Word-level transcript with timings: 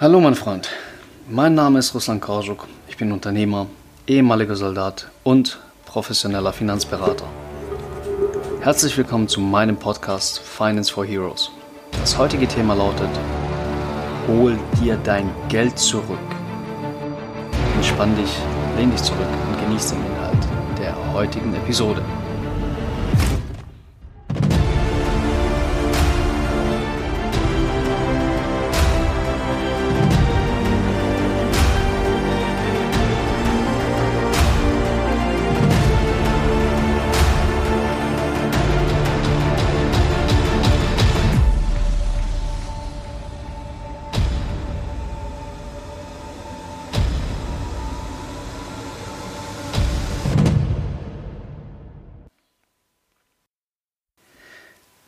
Hallo 0.00 0.18
mein 0.18 0.34
Freund, 0.34 0.70
mein 1.28 1.54
Name 1.54 1.78
ist 1.78 1.94
Ruslan 1.94 2.20
Korjuk. 2.20 2.66
Ich 2.88 2.96
bin 2.96 3.12
Unternehmer, 3.12 3.66
ehemaliger 4.06 4.56
Soldat 4.56 5.10
und 5.24 5.58
professioneller 5.84 6.54
Finanzberater. 6.54 7.26
Herzlich 8.62 8.96
willkommen 8.96 9.28
zu 9.28 9.42
meinem 9.42 9.76
Podcast 9.76 10.38
Finance 10.38 10.90
for 10.90 11.04
Heroes. 11.04 11.50
Das 12.00 12.16
heutige 12.16 12.48
Thema 12.48 12.72
lautet, 12.72 13.10
hol 14.26 14.58
dir 14.80 14.96
dein 15.04 15.30
Geld 15.50 15.78
zurück. 15.78 16.18
Entspann 17.76 18.16
dich, 18.16 18.38
lehn 18.78 18.90
dich 18.90 19.02
zurück 19.02 19.28
und 19.50 19.60
genieß 19.66 19.90
den 19.90 19.98
Inhalt 19.98 20.78
der 20.78 21.12
heutigen 21.12 21.54
Episode. 21.54 22.02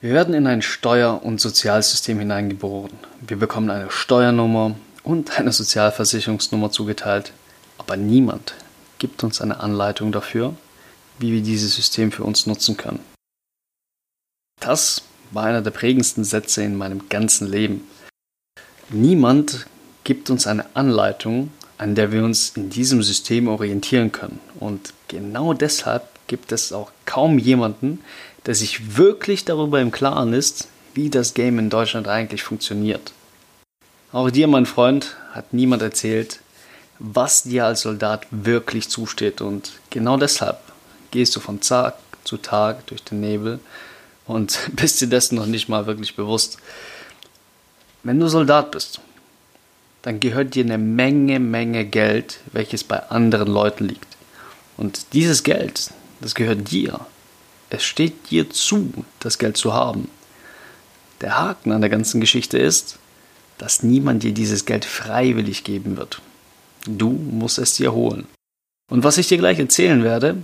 Wir 0.02 0.14
werden 0.14 0.34
in 0.34 0.48
ein 0.48 0.62
Steuer- 0.62 1.22
und 1.22 1.40
Sozialsystem 1.40 2.18
hineingeboren. 2.18 2.90
Wir 3.24 3.36
bekommen 3.36 3.70
eine 3.70 3.88
Steuernummer 3.88 4.74
und 5.04 5.38
eine 5.38 5.52
Sozialversicherungsnummer 5.52 6.72
zugeteilt, 6.72 7.32
aber 7.78 7.96
niemand 7.96 8.54
gibt 8.98 9.22
uns 9.22 9.40
eine 9.40 9.60
Anleitung 9.60 10.10
dafür, 10.10 10.56
wie 11.20 11.32
wir 11.32 11.40
dieses 11.40 11.76
System 11.76 12.10
für 12.10 12.24
uns 12.24 12.46
nutzen 12.46 12.76
können. 12.76 12.98
Das 14.58 15.02
war 15.30 15.44
einer 15.44 15.62
der 15.62 15.70
prägendsten 15.70 16.24
Sätze 16.24 16.64
in 16.64 16.76
meinem 16.76 17.08
ganzen 17.08 17.48
Leben. 17.48 17.86
Niemand 18.88 19.66
gibt 20.02 20.30
uns 20.30 20.48
eine 20.48 20.66
Anleitung, 20.74 21.52
an 21.78 21.94
der 21.94 22.10
wir 22.10 22.24
uns 22.24 22.56
in 22.56 22.70
diesem 22.70 23.04
System 23.04 23.46
orientieren 23.46 24.10
können. 24.10 24.40
Und 24.58 24.94
genau 25.06 25.52
deshalb 25.52 26.08
gibt 26.26 26.50
es 26.50 26.72
auch 26.72 26.90
kaum 27.06 27.38
jemanden, 27.38 28.00
der 28.46 28.54
sich 28.54 28.96
wirklich 28.96 29.44
darüber 29.44 29.80
im 29.80 29.90
Klaren 29.90 30.32
ist, 30.32 30.68
wie 30.94 31.10
das 31.10 31.34
Game 31.34 31.58
in 31.58 31.70
Deutschland 31.70 32.08
eigentlich 32.08 32.42
funktioniert. 32.42 33.12
Auch 34.12 34.30
dir, 34.30 34.46
mein 34.46 34.66
Freund, 34.66 35.16
hat 35.32 35.54
niemand 35.54 35.82
erzählt, 35.82 36.40
was 36.98 37.44
dir 37.44 37.64
als 37.64 37.80
Soldat 37.82 38.26
wirklich 38.30 38.88
zusteht 38.88 39.40
und 39.40 39.72
genau 39.90 40.16
deshalb 40.16 40.58
gehst 41.10 41.34
du 41.34 41.40
von 41.40 41.60
Tag 41.60 41.94
zu 42.24 42.36
Tag 42.36 42.86
durch 42.86 43.02
den 43.02 43.20
Nebel 43.20 43.60
und 44.26 44.58
bist 44.72 45.00
dir 45.00 45.08
dessen 45.08 45.36
noch 45.36 45.46
nicht 45.46 45.68
mal 45.68 45.86
wirklich 45.86 46.14
bewusst. 46.14 46.58
Wenn 48.02 48.20
du 48.20 48.28
Soldat 48.28 48.70
bist, 48.72 49.00
dann 50.02 50.20
gehört 50.20 50.54
dir 50.54 50.64
eine 50.64 50.78
Menge, 50.78 51.38
Menge 51.38 51.84
Geld, 51.84 52.40
welches 52.52 52.82
bei 52.82 52.98
anderen 53.10 53.48
Leuten 53.48 53.88
liegt. 53.88 54.16
Und 54.76 55.12
dieses 55.12 55.44
Geld, 55.44 55.90
das 56.20 56.34
gehört 56.34 56.70
dir. 56.70 57.06
Es 57.74 57.84
steht 57.84 58.30
dir 58.30 58.50
zu, 58.50 58.92
das 59.18 59.38
Geld 59.38 59.56
zu 59.56 59.72
haben. 59.72 60.08
Der 61.22 61.38
Haken 61.38 61.72
an 61.72 61.80
der 61.80 61.88
ganzen 61.88 62.20
Geschichte 62.20 62.58
ist, 62.58 62.98
dass 63.56 63.82
niemand 63.82 64.22
dir 64.22 64.32
dieses 64.32 64.66
Geld 64.66 64.84
freiwillig 64.84 65.64
geben 65.64 65.96
wird. 65.96 66.20
Du 66.86 67.08
musst 67.08 67.58
es 67.58 67.74
dir 67.74 67.94
holen. 67.94 68.26
Und 68.90 69.04
was 69.04 69.16
ich 69.16 69.28
dir 69.28 69.38
gleich 69.38 69.58
erzählen 69.58 70.04
werde, 70.04 70.36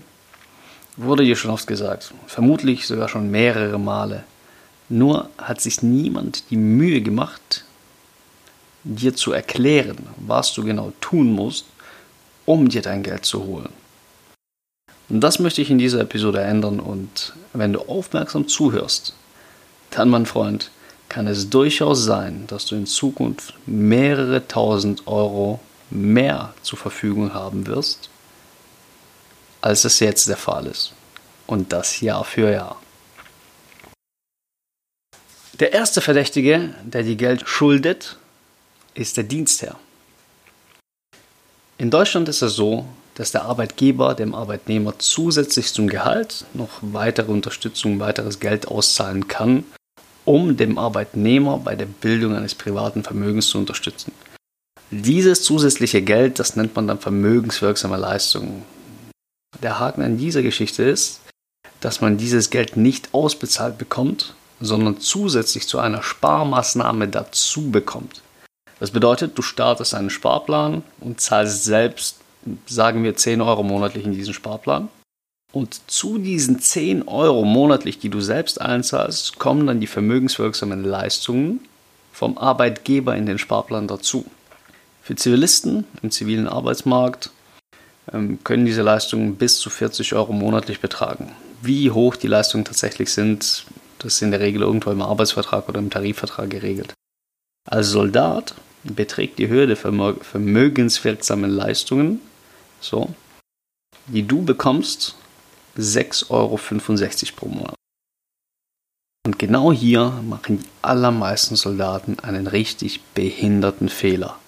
wurde 0.96 1.22
dir 1.22 1.36
schon 1.36 1.50
oft 1.50 1.66
gesagt, 1.66 2.14
vermutlich 2.26 2.86
sogar 2.86 3.10
schon 3.10 3.30
mehrere 3.30 3.78
Male. 3.78 4.24
Nur 4.88 5.28
hat 5.36 5.60
sich 5.60 5.82
niemand 5.82 6.48
die 6.48 6.56
Mühe 6.56 7.02
gemacht, 7.02 7.66
dir 8.84 9.14
zu 9.14 9.32
erklären, 9.32 9.98
was 10.16 10.54
du 10.54 10.64
genau 10.64 10.94
tun 11.02 11.30
musst, 11.34 11.66
um 12.46 12.70
dir 12.70 12.80
dein 12.80 13.02
Geld 13.02 13.26
zu 13.26 13.44
holen. 13.44 13.68
Und 15.08 15.20
das 15.20 15.38
möchte 15.38 15.62
ich 15.62 15.70
in 15.70 15.78
dieser 15.78 16.00
Episode 16.00 16.40
ändern 16.40 16.80
und 16.80 17.32
wenn 17.52 17.72
du 17.72 17.80
aufmerksam 17.80 18.46
zuhörst, 18.46 19.14
dann, 19.90 20.10
mein 20.10 20.26
Freund, 20.26 20.70
kann 21.08 21.26
es 21.26 21.48
durchaus 21.48 22.04
sein, 22.04 22.44
dass 22.46 22.66
du 22.66 22.74
in 22.76 22.86
Zukunft 22.86 23.54
mehrere 23.66 24.46
tausend 24.46 25.06
Euro 25.06 25.60
mehr 25.90 26.52
zur 26.62 26.78
Verfügung 26.78 27.32
haben 27.32 27.66
wirst, 27.66 28.10
als 29.62 29.84
es 29.84 30.00
jetzt 30.00 30.28
der 30.28 30.36
Fall 30.36 30.66
ist. 30.66 30.92
Und 31.46 31.72
das 31.72 32.02
Jahr 32.02 32.24
für 32.24 32.52
Jahr. 32.52 32.80
Der 35.58 35.72
erste 35.72 36.02
Verdächtige, 36.02 36.74
der 36.84 37.02
dir 37.02 37.16
Geld 37.16 37.48
schuldet, 37.48 38.18
ist 38.94 39.16
der 39.16 39.24
Dienstherr. 39.24 39.76
In 41.78 41.90
Deutschland 41.90 42.28
ist 42.28 42.42
es 42.42 42.54
so, 42.54 42.86
dass 43.18 43.32
der 43.32 43.42
Arbeitgeber 43.42 44.14
dem 44.14 44.32
Arbeitnehmer 44.32 44.96
zusätzlich 45.00 45.72
zum 45.74 45.88
Gehalt 45.88 46.44
noch 46.54 46.68
weitere 46.82 47.32
Unterstützung, 47.32 47.98
weiteres 47.98 48.38
Geld 48.38 48.68
auszahlen 48.68 49.26
kann, 49.26 49.64
um 50.24 50.56
dem 50.56 50.78
Arbeitnehmer 50.78 51.58
bei 51.58 51.74
der 51.74 51.86
Bildung 51.86 52.36
eines 52.36 52.54
privaten 52.54 53.02
Vermögens 53.02 53.48
zu 53.48 53.58
unterstützen. 53.58 54.12
Dieses 54.92 55.42
zusätzliche 55.42 56.00
Geld, 56.00 56.38
das 56.38 56.54
nennt 56.54 56.76
man 56.76 56.86
dann 56.86 57.00
vermögenswirksame 57.00 57.96
Leistungen. 57.96 58.62
Der 59.62 59.80
Haken 59.80 60.02
an 60.02 60.16
dieser 60.16 60.42
Geschichte 60.42 60.84
ist, 60.84 61.20
dass 61.80 62.00
man 62.00 62.18
dieses 62.18 62.50
Geld 62.50 62.76
nicht 62.76 63.12
ausbezahlt 63.12 63.78
bekommt, 63.78 64.36
sondern 64.60 65.00
zusätzlich 65.00 65.66
zu 65.66 65.80
einer 65.80 66.04
Sparmaßnahme 66.04 67.08
dazu 67.08 67.72
bekommt. 67.72 68.22
Das 68.78 68.92
bedeutet, 68.92 69.36
du 69.36 69.42
startest 69.42 69.92
einen 69.94 70.10
Sparplan 70.10 70.84
und 71.00 71.20
zahlst 71.20 71.64
selbst 71.64 72.17
sagen 72.66 73.04
wir 73.04 73.16
10 73.16 73.40
Euro 73.40 73.62
monatlich 73.62 74.04
in 74.04 74.12
diesen 74.12 74.34
Sparplan. 74.34 74.88
Und 75.52 75.80
zu 75.90 76.18
diesen 76.18 76.60
10 76.60 77.08
Euro 77.08 77.44
monatlich, 77.44 77.98
die 77.98 78.10
du 78.10 78.20
selbst 78.20 78.60
einzahlst, 78.60 79.38
kommen 79.38 79.66
dann 79.66 79.80
die 79.80 79.86
vermögenswirksamen 79.86 80.84
Leistungen 80.84 81.60
vom 82.12 82.36
Arbeitgeber 82.36 83.16
in 83.16 83.26
den 83.26 83.38
Sparplan 83.38 83.88
dazu. 83.88 84.26
Für 85.02 85.16
Zivilisten 85.16 85.84
im 86.02 86.10
zivilen 86.10 86.48
Arbeitsmarkt 86.48 87.30
ähm, 88.12 88.38
können 88.44 88.66
diese 88.66 88.82
Leistungen 88.82 89.36
bis 89.36 89.58
zu 89.58 89.70
40 89.70 90.14
Euro 90.14 90.32
monatlich 90.32 90.80
betragen. 90.80 91.32
Wie 91.62 91.90
hoch 91.90 92.16
die 92.16 92.26
Leistungen 92.26 92.64
tatsächlich 92.64 93.10
sind, 93.12 93.64
das 93.98 94.14
ist 94.14 94.22
in 94.22 94.30
der 94.30 94.40
Regel 94.40 94.62
irgendwo 94.62 94.90
im 94.90 95.00
Arbeitsvertrag 95.00 95.68
oder 95.68 95.78
im 95.78 95.90
Tarifvertrag 95.90 96.50
geregelt. 96.50 96.92
Als 97.64 97.88
Soldat 97.88 98.54
beträgt 98.84 99.38
die 99.38 99.48
Höhe 99.48 99.66
der 99.66 99.76
vermögenswirksamen 99.76 101.50
Leistungen 101.50 102.20
so, 102.80 103.14
die 104.06 104.26
du 104.26 104.42
bekommst, 104.42 105.16
6,65 105.78 106.30
Euro 106.30 106.58
pro 107.36 107.48
Monat. 107.48 107.74
Und 109.26 109.38
genau 109.38 109.72
hier 109.72 110.22
machen 110.26 110.58
die 110.58 110.68
allermeisten 110.80 111.54
Soldaten 111.54 112.18
einen 112.20 112.46
richtig 112.46 113.02
behinderten 113.14 113.88
Fehler. 113.88 114.38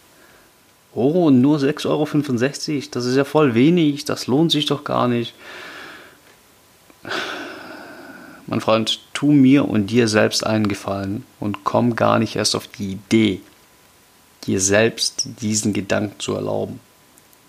Oh, 0.94 1.30
nur 1.30 1.58
6,65 1.58 1.86
Euro, 1.86 2.88
das 2.90 3.04
ist 3.04 3.16
ja 3.16 3.24
voll 3.24 3.54
wenig, 3.54 4.04
das 4.04 4.26
lohnt 4.26 4.50
sich 4.50 4.66
doch 4.66 4.82
gar 4.82 5.06
nicht. 5.06 5.34
Mein 8.46 8.60
Freund, 8.60 9.00
tu 9.12 9.30
mir 9.30 9.68
und 9.68 9.88
dir 9.88 10.08
selbst 10.08 10.44
einen 10.44 10.66
Gefallen 10.66 11.24
und 11.38 11.62
komm 11.62 11.94
gar 11.94 12.18
nicht 12.18 12.34
erst 12.34 12.56
auf 12.56 12.66
die 12.66 12.92
Idee, 12.92 13.42
dir 14.44 14.60
selbst 14.60 15.28
diesen 15.40 15.72
Gedanken 15.72 16.18
zu 16.18 16.34
erlauben. 16.34 16.80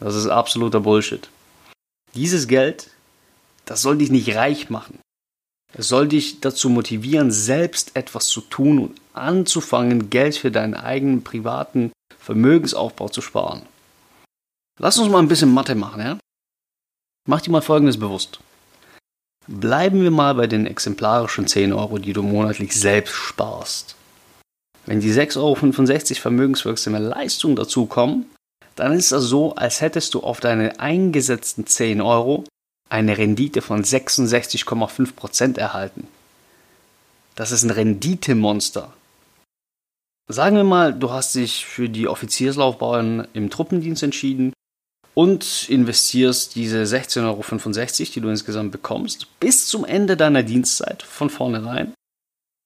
Das 0.02 0.16
ist 0.16 0.28
absoluter 0.28 0.80
Bullshit. 0.80 1.30
Dieses 2.16 2.48
Geld, 2.48 2.90
das 3.66 3.84
soll 3.84 4.00
dich 4.00 4.10
nicht 4.10 4.36
reich 4.36 4.70
machen. 4.70 5.00
Es 5.74 5.88
soll 5.88 6.08
dich 6.08 6.42
dazu 6.42 6.70
motivieren, 6.70 7.32
selbst 7.32 7.96
etwas 7.96 8.28
zu 8.28 8.42
tun 8.42 8.80
und 8.80 9.02
anzufangen, 9.14 10.10
Geld 10.10 10.36
für 10.36 10.52
deinen 10.52 10.74
eigenen 10.74 11.24
privaten 11.24 11.92
Vermögensaufbau 12.18 13.10
zu 13.10 13.22
sparen. 13.22 13.62
Lass 14.80 14.98
uns 14.98 15.10
mal 15.10 15.20
ein 15.20 15.28
bisschen 15.28 15.54
Mathe 15.54 15.76
machen, 15.76 16.02
ja? 16.02 16.18
Mach 17.28 17.42
dir 17.42 17.52
mal 17.52 17.62
Folgendes 17.62 18.00
bewusst. 18.00 18.40
Bleiben 19.48 20.02
wir 20.02 20.12
mal 20.12 20.34
bei 20.34 20.48
den 20.48 20.66
exemplarischen 20.66 21.46
10 21.46 21.74
Euro, 21.74 22.00
die 22.00 22.14
du 22.14 22.24
monatlich 22.24 22.76
selbst 22.76 23.14
sparst. 23.14 23.96
Wenn 24.88 25.00
die 25.00 25.14
6,65 25.14 25.38
Euro 25.38 26.22
vermögenswirksame 26.22 26.98
Leistung 26.98 27.56
dazukommen, 27.56 28.26
dann 28.76 28.94
ist 28.94 29.12
das 29.12 29.24
so, 29.24 29.56
als 29.56 29.82
hättest 29.82 30.14
du 30.14 30.22
auf 30.22 30.40
deine 30.40 30.80
eingesetzten 30.80 31.68
10 31.68 32.02
Euro 32.02 32.46
eine 32.90 33.18
Rendite 33.18 33.62
von 33.62 33.84
66,5% 33.84 35.58
erhalten. 35.58 36.08
Das 37.36 37.52
ist 37.52 37.64
ein 37.64 37.70
Renditemonster. 37.70 38.94
Sagen 40.28 40.56
wir 40.56 40.64
mal, 40.64 40.94
du 40.94 41.12
hast 41.12 41.36
dich 41.36 41.66
für 41.66 41.90
die 41.90 42.08
Offizierslaufbahn 42.08 43.28
im 43.34 43.50
Truppendienst 43.50 44.04
entschieden 44.04 44.54
und 45.14 45.68
investierst 45.70 46.56
diese 46.56 46.84
16,65 46.84 47.22
Euro, 47.26 48.12
die 48.14 48.22
du 48.22 48.30
insgesamt 48.30 48.72
bekommst, 48.72 49.28
bis 49.40 49.68
zum 49.68 49.86
Ende 49.86 50.16
deiner 50.16 50.44
Dienstzeit 50.44 51.04
von 51.04 51.30
vornherein, 51.30 51.94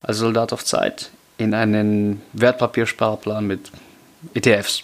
als 0.04 0.18
Soldat 0.18 0.54
auf 0.54 0.64
Zeit, 0.64 1.10
in 1.38 1.54
einen 1.54 2.22
Wertpapiersparplan 2.34 3.46
mit 3.48 3.72
ETFs. 4.34 4.84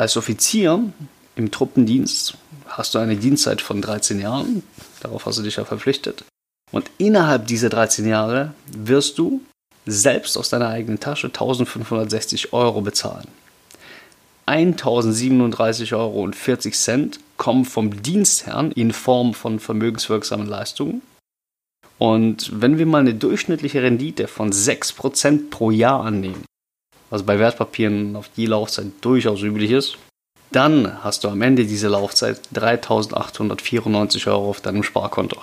Als 0.00 0.16
Offizier 0.16 0.82
im 1.36 1.50
Truppendienst 1.50 2.38
hast 2.68 2.94
du 2.94 2.98
eine 2.98 3.16
Dienstzeit 3.16 3.60
von 3.60 3.82
13 3.82 4.18
Jahren, 4.18 4.62
darauf 5.02 5.26
hast 5.26 5.38
du 5.38 5.42
dich 5.42 5.56
ja 5.56 5.66
verpflichtet. 5.66 6.24
Und 6.72 6.90
innerhalb 6.96 7.46
dieser 7.46 7.68
13 7.68 8.08
Jahre 8.08 8.54
wirst 8.72 9.18
du 9.18 9.42
selbst 9.84 10.38
aus 10.38 10.48
deiner 10.48 10.68
eigenen 10.68 11.00
Tasche 11.00 11.26
1560 11.26 12.54
Euro 12.54 12.80
bezahlen. 12.80 13.28
1037,40 14.46 15.92
Euro 15.94 16.30
kommen 17.36 17.66
vom 17.66 18.02
Dienstherrn 18.02 18.72
in 18.72 18.92
Form 18.92 19.34
von 19.34 19.60
vermögenswirksamen 19.60 20.46
Leistungen. 20.46 21.02
Und 21.98 22.50
wenn 22.58 22.78
wir 22.78 22.86
mal 22.86 23.02
eine 23.02 23.12
durchschnittliche 23.12 23.82
Rendite 23.82 24.28
von 24.28 24.50
6% 24.50 25.50
pro 25.50 25.70
Jahr 25.70 26.02
annehmen, 26.02 26.46
was 27.10 27.24
bei 27.24 27.38
Wertpapieren 27.38 28.16
auf 28.16 28.30
die 28.36 28.46
Laufzeit 28.46 28.86
durchaus 29.02 29.42
üblich 29.42 29.72
ist, 29.72 29.98
dann 30.52 31.04
hast 31.04 31.24
du 31.24 31.28
am 31.28 31.42
Ende 31.42 31.66
dieser 31.66 31.90
Laufzeit 31.90 32.40
3.894 32.54 34.28
Euro 34.28 34.50
auf 34.50 34.60
deinem 34.60 34.82
Sparkonto. 34.82 35.40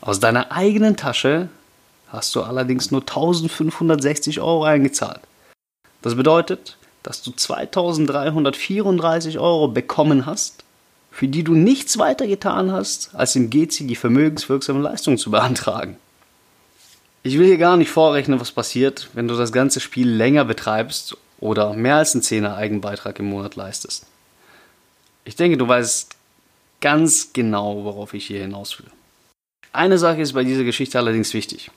Aus 0.00 0.20
deiner 0.20 0.52
eigenen 0.52 0.96
Tasche 0.96 1.48
hast 2.08 2.34
du 2.34 2.42
allerdings 2.42 2.90
nur 2.90 3.02
1.560 3.02 4.40
Euro 4.40 4.64
eingezahlt. 4.64 5.20
Das 6.02 6.14
bedeutet, 6.14 6.76
dass 7.02 7.22
du 7.22 7.30
2.334 7.30 9.38
Euro 9.38 9.68
bekommen 9.68 10.26
hast, 10.26 10.64
für 11.10 11.28
die 11.28 11.44
du 11.44 11.54
nichts 11.54 11.98
weiter 11.98 12.26
getan 12.26 12.72
hast, 12.72 13.14
als 13.14 13.36
im 13.36 13.48
GC 13.48 13.86
die 13.86 13.96
vermögenswirksame 13.96 14.80
Leistung 14.80 15.16
zu 15.16 15.30
beantragen. 15.30 15.96
Ich 17.26 17.38
will 17.38 17.46
hier 17.46 17.56
gar 17.56 17.78
nicht 17.78 17.90
vorrechnen, 17.90 18.38
was 18.38 18.52
passiert, 18.52 19.08
wenn 19.14 19.28
du 19.28 19.34
das 19.34 19.50
ganze 19.50 19.80
Spiel 19.80 20.10
länger 20.10 20.44
betreibst 20.44 21.16
oder 21.40 21.72
mehr 21.72 21.96
als 21.96 22.14
einen 22.14 22.20
Zehner 22.20 22.54
Eigenbeitrag 22.54 23.18
im 23.18 23.24
Monat 23.24 23.56
leistest. 23.56 24.06
Ich 25.24 25.34
denke, 25.34 25.56
du 25.56 25.66
weißt 25.66 26.16
ganz 26.82 27.32
genau, 27.32 27.82
worauf 27.84 28.12
ich 28.12 28.26
hier 28.26 28.42
hinaus 28.42 28.78
will. 28.78 28.90
Eine 29.72 29.96
Sache 29.96 30.20
ist 30.20 30.34
bei 30.34 30.44
dieser 30.44 30.64
Geschichte 30.64 30.98
allerdings 30.98 31.32
wichtig. 31.32 31.70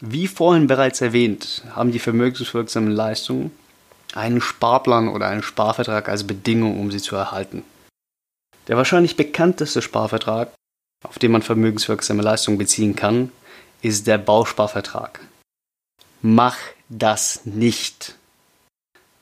Wie 0.00 0.26
vorhin 0.26 0.66
bereits 0.66 1.00
erwähnt, 1.00 1.62
haben 1.74 1.90
die 1.90 1.98
vermögenswirksamen 1.98 2.90
Leistungen 2.90 3.52
einen 4.14 4.42
Sparplan 4.42 5.08
oder 5.08 5.28
einen 5.28 5.42
Sparvertrag 5.42 6.10
als 6.10 6.26
Bedingung, 6.26 6.78
um 6.78 6.90
sie 6.90 7.00
zu 7.00 7.16
erhalten. 7.16 7.62
Der 8.68 8.76
wahrscheinlich 8.76 9.16
bekannteste 9.16 9.80
Sparvertrag, 9.80 10.52
auf 11.04 11.18
den 11.18 11.32
man 11.32 11.40
vermögenswirksame 11.40 12.22
Leistungen 12.22 12.58
beziehen 12.58 12.96
kann, 12.96 13.32
ist 13.82 14.06
der 14.06 14.18
Bausparvertrag. 14.18 15.20
Mach 16.22 16.56
das 16.88 17.44
nicht. 17.44 18.16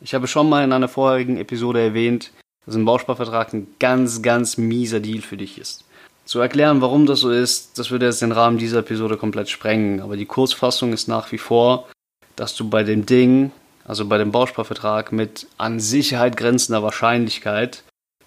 Ich 0.01 0.15
habe 0.15 0.27
schon 0.27 0.49
mal 0.49 0.65
in 0.65 0.73
einer 0.73 0.89
vorherigen 0.89 1.39
Episode 1.39 1.81
erwähnt, 1.81 2.31
dass 2.67 2.75
ein 2.75 2.85
Bausparvertrag 2.85 3.53
ein 3.53 3.67
ganz, 3.79 4.23
ganz 4.23 4.57
mieser 4.57 5.01
Deal 5.01 5.23
für 5.23 5.37
dich 5.37 5.59
ist. 5.59 5.85
Zu 6.25 6.41
erklären, 6.41 6.81
warum 6.81 7.05
das 7.07 7.21
so 7.21 7.31
ist, 7.31 7.79
das 7.79 7.91
würde 7.91 8.07
jetzt 8.07 8.23
den 8.23 8.33
Rahmen 8.33 8.57
dieser 8.57 8.79
Episode 8.79 9.17
komplett 9.17 9.51
sprengen. 9.51 10.01
Aber 10.01 10.17
die 10.17 10.27
Kurzfassung 10.27 10.93
ist 10.93 11.09
nach 11.09 11.31
wie 11.33 11.39
vor, 11.39 11.89
dass 12.37 12.57
du 12.57 12.69
bei 12.69 12.83
dem 12.83 13.05
Ding, 13.05 13.53
also 13.85 14.07
bei 14.07 14.17
dem 14.17 14.33
Bausparvertrag, 14.33 15.13
mit 15.13 15.47
an 15.59 15.81
Sicherheit 15.81 16.37
grenzender 16.37 16.83
Wahrscheinlichkeit 16.83 17.83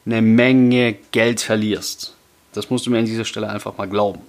eine 0.05 0.21
Menge 0.21 0.95
Geld 1.11 1.41
verlierst. 1.41 2.13
Das 2.53 2.69
musst 2.69 2.85
du 2.85 2.91
mir 2.91 2.99
an 2.99 3.05
dieser 3.05 3.25
Stelle 3.25 3.49
einfach 3.49 3.77
mal 3.77 3.89
glauben. 3.89 4.21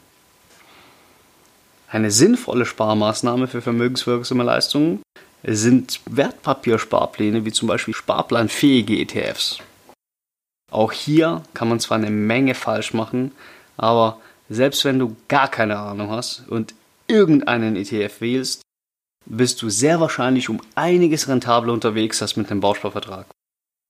Eine 1.90 2.11
sinnvolle 2.11 2.67
Sparmaßnahme 2.67 3.49
für 3.49 3.62
vermögenswirksame 3.62 4.44
Leistungen 4.44 5.02
sind 5.43 6.00
Wertpapiersparpläne 6.05 7.44
wie 7.44 7.52
zum 7.52 7.69
Beispiel 7.69 7.94
sparplanfähige 7.94 8.99
ETFs. 8.99 9.58
Auch 10.70 10.93
hier 10.93 11.43
kann 11.55 11.69
man 11.69 11.81
zwar 11.81 11.96
eine 11.96 12.11
Menge 12.11 12.55
falsch 12.55 12.93
machen, 12.93 13.32
aber 13.79 14.20
selbst 14.50 14.85
wenn 14.85 14.99
du 14.99 15.17
gar 15.29 15.49
keine 15.49 15.79
Ahnung 15.79 16.11
hast 16.11 16.46
und 16.49 16.75
irgendeinen 17.06 17.75
ETF 17.76 18.20
wählst, 18.20 18.61
bist 19.25 19.62
du 19.62 19.70
sehr 19.70 19.99
wahrscheinlich 20.00 20.50
um 20.50 20.61
einiges 20.75 21.29
rentabler 21.29 21.73
unterwegs 21.73 22.20
als 22.20 22.37
mit 22.37 22.50
dem 22.50 22.61
Bausparvertrag. 22.61 23.26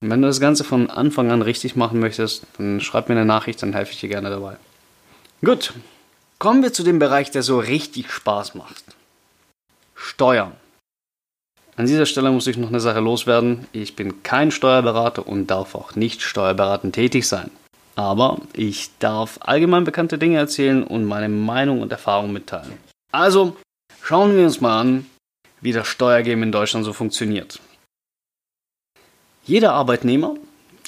Und 0.01 0.11
wenn 0.11 0.23
du 0.23 0.29
das 0.29 0.41
Ganze 0.41 0.63
von 0.63 0.91
Anfang 0.91 1.33
an 1.33 1.43
richtig 1.43 1.75
machen 1.75 1.99
möchtest, 1.99 2.45
dann 2.59 2.81
schreib 2.81 3.09
mir 3.09 3.17
eine 3.17 3.25
Nachricht, 3.25 3.61
dann 3.61 3.73
helfe 3.73 3.93
ich 3.93 4.01
dir 4.01 4.09
gerne 4.09 4.31
dabei. 4.31 4.57
Gut, 5.45 5.75
kommen 6.39 6.63
wir 6.63 6.73
zu 6.73 6.83
dem 6.83 6.99
Bereich, 6.99 7.31
der 7.31 7.43
so 7.43 7.59
richtig 7.59 8.11
Spaß 8.11 8.55
macht. 8.55 8.85
Steuern. 9.95 10.53
An 11.77 11.87
dieser 11.87 12.07
Stelle 12.07 12.31
muss 12.31 12.47
ich 12.47 12.57
noch 12.57 12.69
eine 12.69 12.81
Sache 12.81 13.01
loswerden. 13.01 13.67
Ich 13.73 13.95
bin 13.95 14.23
kein 14.23 14.51
Steuerberater 14.51 15.27
und 15.27 15.47
darf 15.47 15.75
auch 15.75 15.95
nicht 15.95 16.23
steuerberatend 16.23 16.95
tätig 16.95 17.29
sein. 17.29 17.51
Aber 17.95 18.41
ich 18.53 18.91
darf 18.99 19.39
allgemein 19.43 19.85
bekannte 19.85 20.19
Dinge 20.19 20.39
erzählen 20.39 20.85
und 20.85 21.05
meine 21.05 21.29
Meinung 21.29 21.83
und 21.83 21.93
Erfahrung 21.93 22.33
mitteilen. 22.33 22.73
Also 23.13 23.57
schauen 24.03 24.37
wir 24.37 24.45
uns 24.45 24.61
mal 24.61 24.81
an, 24.81 25.07
wie 25.61 25.73
das 25.73 25.89
Steuergame 25.89 26.45
in 26.45 26.53
Deutschland 26.53 26.85
so 26.85 26.93
funktioniert. 26.93 27.61
Jeder 29.45 29.73
Arbeitnehmer 29.73 30.37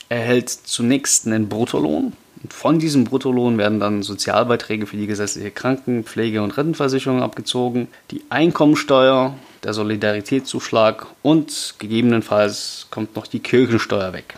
erhält 0.09 0.51
zunächst 0.51 1.27
einen 1.27 1.49
Bruttolohn. 1.49 2.13
Und 2.43 2.53
von 2.53 2.79
diesem 2.79 3.05
Bruttolohn 3.05 3.59
werden 3.59 3.81
dann 3.81 4.03
Sozialbeiträge 4.03 4.87
für 4.87 4.97
die 4.97 5.07
gesetzliche 5.07 5.51
Kranken-, 5.51 6.05
Pflege- 6.05 6.43
und 6.43 6.57
Rentenversicherung 6.57 7.23
abgezogen, 7.23 7.89
die 8.11 8.23
Einkommensteuer, 8.31 9.35
der 9.63 9.75
Solidaritätszuschlag 9.75 11.07
und 11.23 11.75
gegebenenfalls 11.79 12.87
kommt 12.91 13.15
noch 13.15 13.27
die 13.27 13.41
Kirchensteuer 13.41 14.15
weg. 14.15 14.37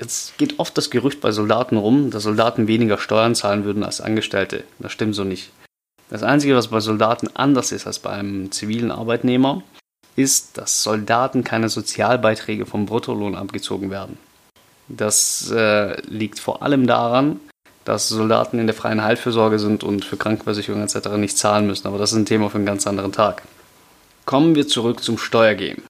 Jetzt 0.00 0.36
geht 0.38 0.58
oft 0.58 0.76
das 0.76 0.90
Gerücht 0.90 1.20
bei 1.20 1.30
Soldaten 1.30 1.76
rum, 1.76 2.10
dass 2.10 2.24
Soldaten 2.24 2.66
weniger 2.66 2.98
Steuern 2.98 3.36
zahlen 3.36 3.64
würden 3.64 3.84
als 3.84 4.00
Angestellte. 4.00 4.64
Das 4.80 4.90
stimmt 4.90 5.14
so 5.14 5.22
nicht. 5.22 5.50
Das 6.10 6.24
Einzige, 6.24 6.56
was 6.56 6.68
bei 6.68 6.80
Soldaten 6.80 7.28
anders 7.34 7.70
ist 7.70 7.86
als 7.86 8.00
bei 8.00 8.10
einem 8.10 8.50
zivilen 8.50 8.90
Arbeitnehmer, 8.90 9.62
ist, 10.16 10.58
dass 10.58 10.82
Soldaten 10.82 11.44
keine 11.44 11.68
Sozialbeiträge 11.68 12.66
vom 12.66 12.86
Bruttolohn 12.86 13.34
abgezogen 13.34 13.90
werden. 13.90 14.18
Das 14.88 15.50
äh, 15.50 16.00
liegt 16.02 16.38
vor 16.38 16.62
allem 16.62 16.86
daran, 16.86 17.40
dass 17.84 18.08
Soldaten 18.08 18.58
in 18.58 18.66
der 18.66 18.74
freien 18.74 19.02
Heilfürsorge 19.02 19.58
sind 19.58 19.84
und 19.84 20.04
für 20.04 20.16
Krankenversicherung 20.16 20.82
etc. 20.82 21.10
nicht 21.16 21.38
zahlen 21.38 21.66
müssen. 21.66 21.86
Aber 21.86 21.98
das 21.98 22.12
ist 22.12 22.18
ein 22.18 22.26
Thema 22.26 22.50
für 22.50 22.56
einen 22.56 22.66
ganz 22.66 22.86
anderen 22.86 23.12
Tag. 23.12 23.42
Kommen 24.24 24.54
wir 24.54 24.66
zurück 24.66 25.02
zum 25.02 25.18
Steuergame. 25.18 25.82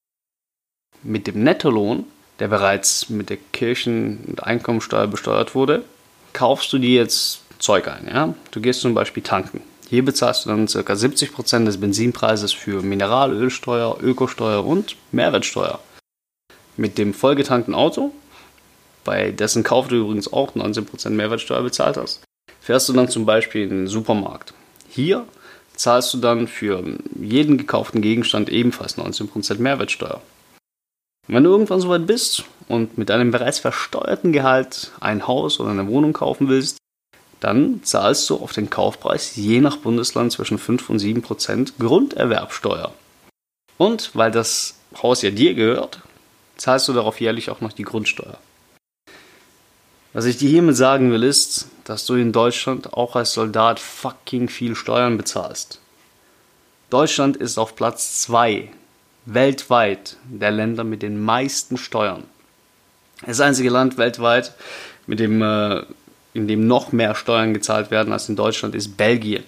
Mit 1.03 1.27
dem 1.27 1.43
Nettolohn, 1.43 2.05
der 2.41 2.49
bereits 2.49 3.11
mit 3.11 3.31
der 3.31 3.39
Kirchen- 3.53 4.25
und 4.27 4.43
Einkommensteuer 4.43 5.07
besteuert 5.07 5.55
wurde, 5.55 5.85
kaufst 6.33 6.73
du 6.73 6.79
dir 6.79 7.01
jetzt 7.01 7.43
Zeug 7.59 7.87
ein. 7.89 8.09
Ja? 8.13 8.35
Du 8.51 8.61
gehst 8.61 8.81
zum 8.81 8.95
Beispiel 8.95 9.23
tanken. 9.23 9.63
Hier 9.89 10.05
bezahlst 10.05 10.45
du 10.45 10.49
dann 10.49 10.67
ca. 10.67 10.93
70% 10.93 11.65
des 11.65 11.79
Benzinpreises 11.79 12.53
für 12.53 12.83
Mineralölsteuer, 12.83 13.99
Ökosteuer 14.03 14.65
und 14.65 14.97
Mehrwertsteuer. 15.13 15.79
Mit 16.77 16.99
dem 16.99 17.15
vollgetankten 17.15 17.75
Auto, 17.75 18.13
bei 19.05 19.31
dessen 19.31 19.63
Kauf 19.63 19.89
du 19.89 19.97
übrigens 19.97 20.33
auch 20.33 20.55
19% 20.55 21.11
Mehrwertsteuer 21.11 21.63
bezahlt 21.63 21.97
hast, 21.97 22.23
fährst 22.61 22.89
du 22.89 22.93
dann 22.93 23.09
zum 23.09 23.27
Beispiel 23.27 23.63
in 23.63 23.71
den 23.71 23.87
Supermarkt. 23.87 24.55
Hier 24.89 25.27
zahlst 25.77 26.15
du 26.15 26.19
dann 26.19 26.49
für 26.49 26.83
jeden 27.21 27.59
gekauften 27.59 28.01
Gegenstand 28.01 28.49
ebenfalls 28.49 28.97
19% 28.97 29.59
Mehrwertsteuer. 29.59 30.21
Wenn 31.27 31.45
du 31.45 31.51
irgendwann 31.51 31.81
soweit 31.81 32.07
bist 32.07 32.45
und 32.69 32.99
mit 32.99 33.09
deinem 33.09 33.31
bereits 33.31 33.59
versteuerten 33.59 34.33
Gehalt 34.33 34.93
ein 35.01 35.27
Haus 35.27 35.59
oder 35.59 35.71
eine 35.71 35.89
Wohnung 35.89 36.13
kaufen 36.13 36.49
willst, 36.49 36.79
dann 37.41 37.83
zahlst 37.83 38.29
du 38.31 38.37
auf 38.37 38.53
den 38.53 38.71
Kaufpreis 38.71 39.37
je 39.37 39.61
nach 39.61 39.77
Bundesland 39.79 40.33
zwischen 40.33 40.59
5 40.59 40.89
und 40.91 40.99
7 40.99 41.23
Prozent 41.23 41.75
Grunderwerbsteuer. 41.79 42.95
Und 43.77 44.11
weil 44.15 44.31
das 44.31 44.79
Haus 45.03 45.23
ja 45.23 45.31
dir 45.31 45.55
gehört, 45.55 46.01
zahlst 46.57 46.89
du 46.89 46.93
darauf 46.93 47.21
jährlich 47.21 47.51
auch 47.51 47.61
noch 47.61 47.73
die 47.73 47.83
Grundsteuer. 47.83 48.39
Was 50.15 50.25
ich 50.25 50.39
dir 50.39 50.49
hiermit 50.49 50.77
sagen 50.77 51.11
will, 51.11 51.25
ist, 51.25 51.67
dass 51.85 52.07
du 52.07 52.15
in 52.15 52.33
Deutschland 52.33 52.95
auch 52.95 53.17
als 53.17 53.33
Soldat 53.33 53.81
fucking 53.81 54.49
viel 54.49 54.77
Steuern 54.77 55.17
bezahlst. 55.17 55.81
Deutschland 56.89 57.37
ist 57.37 57.59
auf 57.59 57.75
Platz 57.75 58.23
2 58.23 58.71
weltweit 59.27 60.17
der 60.25 60.53
Länder 60.53 60.85
mit 60.85 61.03
den 61.03 61.21
meisten 61.21 61.77
Steuern. 61.77 62.25
Das 63.27 63.41
einzige 63.41 63.71
Land 63.71 63.99
weltweit 63.99 64.55
mit 65.07 65.19
dem 65.19 65.43
äh, 65.43 65.83
in 66.35 66.49
dem 66.49 66.67
noch 66.67 66.93
mehr 66.93 67.15
Steuern 67.15 67.55
gezahlt 67.55 67.91
werden 67.91 68.13
als 68.13 68.29
in 68.29 68.37
Deutschland, 68.37 68.75
ist 68.75 68.97
Belgien. 68.97 69.45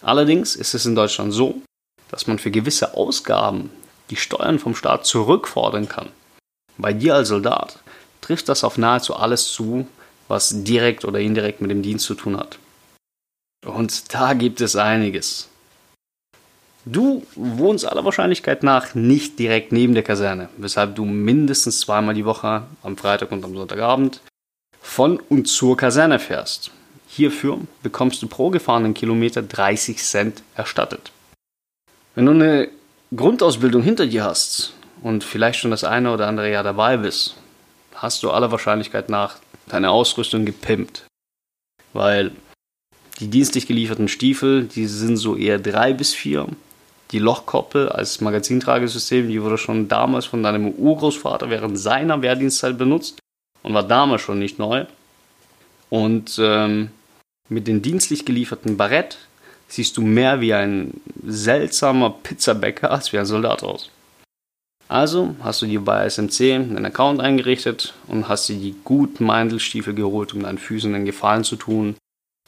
Allerdings 0.00 0.56
ist 0.56 0.74
es 0.74 0.86
in 0.86 0.94
Deutschland 0.94 1.32
so, 1.32 1.62
dass 2.10 2.26
man 2.26 2.38
für 2.38 2.50
gewisse 2.50 2.94
Ausgaben 2.94 3.70
die 4.10 4.16
Steuern 4.16 4.58
vom 4.58 4.74
Staat 4.74 5.06
zurückfordern 5.06 5.88
kann. 5.88 6.08
Bei 6.78 6.92
dir 6.92 7.14
als 7.14 7.28
Soldat 7.28 7.78
trifft 8.22 8.48
das 8.48 8.64
auf 8.64 8.78
nahezu 8.78 9.14
alles 9.14 9.52
zu, 9.52 9.86
was 10.28 10.64
direkt 10.64 11.04
oder 11.04 11.20
indirekt 11.20 11.60
mit 11.60 11.70
dem 11.70 11.82
Dienst 11.82 12.06
zu 12.06 12.14
tun 12.14 12.38
hat. 12.38 12.58
Und 13.66 14.14
da 14.14 14.32
gibt 14.32 14.62
es 14.62 14.74
einiges. 14.76 15.48
Du 16.84 17.24
wohnst 17.36 17.86
aller 17.86 18.04
Wahrscheinlichkeit 18.04 18.64
nach 18.64 18.94
nicht 18.94 19.38
direkt 19.38 19.70
neben 19.70 19.94
der 19.94 20.02
Kaserne, 20.02 20.48
weshalb 20.56 20.96
du 20.96 21.04
mindestens 21.04 21.80
zweimal 21.80 22.14
die 22.14 22.24
Woche 22.24 22.64
am 22.82 22.96
Freitag 22.96 23.30
und 23.30 23.44
am 23.44 23.54
Sonntagabend 23.54 24.20
von 24.80 25.20
und 25.28 25.46
zur 25.46 25.76
Kaserne 25.76 26.18
fährst. 26.18 26.72
Hierfür 27.06 27.60
bekommst 27.82 28.20
du 28.22 28.26
pro 28.26 28.50
gefahrenen 28.50 28.94
Kilometer 28.94 29.42
30 29.42 29.98
Cent 29.98 30.42
erstattet. 30.56 31.12
Wenn 32.16 32.26
du 32.26 32.32
eine 32.32 32.68
Grundausbildung 33.14 33.82
hinter 33.82 34.06
dir 34.06 34.24
hast 34.24 34.72
und 35.02 35.22
vielleicht 35.22 35.60
schon 35.60 35.70
das 35.70 35.84
eine 35.84 36.12
oder 36.12 36.26
andere 36.26 36.50
Jahr 36.50 36.64
dabei 36.64 36.96
bist, 36.96 37.36
hast 38.02 38.22
du 38.22 38.30
aller 38.30 38.50
Wahrscheinlichkeit 38.50 39.08
nach 39.08 39.36
deine 39.68 39.90
Ausrüstung 39.90 40.44
gepimpt. 40.44 41.06
Weil 41.92 42.32
die 43.20 43.28
dienstlich 43.28 43.66
gelieferten 43.66 44.08
Stiefel, 44.08 44.64
die 44.64 44.86
sind 44.86 45.16
so 45.16 45.36
eher 45.36 45.58
drei 45.58 45.92
bis 45.92 46.12
vier 46.12 46.48
die 47.12 47.18
Lochkoppel 47.18 47.90
als 47.90 48.20
Magazintragesystem, 48.20 49.28
die 49.28 49.42
wurde 49.42 49.58
schon 49.58 49.86
damals 49.86 50.24
von 50.24 50.42
deinem 50.42 50.70
Urgroßvater 50.70 51.50
während 51.50 51.78
seiner 51.78 52.22
Wehrdienstzeit 52.22 52.78
benutzt 52.78 53.18
und 53.62 53.74
war 53.74 53.82
damals 53.82 54.22
schon 54.22 54.38
nicht 54.38 54.58
neu. 54.58 54.86
Und 55.90 56.38
ähm, 56.42 56.90
mit 57.50 57.68
den 57.68 57.82
dienstlich 57.82 58.24
gelieferten 58.24 58.78
Barett 58.78 59.18
siehst 59.68 59.98
du 59.98 60.00
mehr 60.00 60.40
wie 60.40 60.54
ein 60.54 61.00
seltsamer 61.22 62.10
Pizzabäcker 62.10 62.90
als 62.90 63.12
wie 63.12 63.18
ein 63.18 63.26
Soldat 63.26 63.62
aus. 63.62 63.90
Also 64.92 65.34
hast 65.40 65.62
du 65.62 65.66
dir 65.66 65.80
bei 65.80 66.06
SMC 66.06 66.52
einen 66.52 66.84
Account 66.84 67.18
eingerichtet 67.18 67.94
und 68.08 68.28
hast 68.28 68.50
dir 68.50 68.56
die 68.56 68.74
guten 68.84 69.24
Mandelstiefel 69.24 69.94
geholt, 69.94 70.34
um 70.34 70.42
deinen 70.42 70.58
Füßen 70.58 70.94
einen 70.94 71.06
Gefallen 71.06 71.44
zu 71.44 71.56
tun. 71.56 71.96